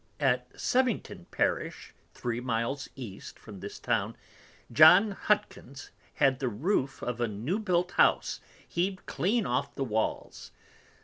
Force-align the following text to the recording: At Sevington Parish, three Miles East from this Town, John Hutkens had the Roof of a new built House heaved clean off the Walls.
At 0.19 0.51
Sevington 0.53 1.29
Parish, 1.29 1.93
three 2.15 2.39
Miles 2.39 2.89
East 2.95 3.37
from 3.37 3.59
this 3.59 3.77
Town, 3.77 4.15
John 4.71 5.11
Hutkens 5.13 5.91
had 6.15 6.39
the 6.39 6.49
Roof 6.49 7.03
of 7.03 7.21
a 7.21 7.27
new 7.27 7.59
built 7.59 7.91
House 7.91 8.39
heaved 8.67 9.05
clean 9.05 9.45
off 9.45 9.75
the 9.75 9.83
Walls. 9.83 10.49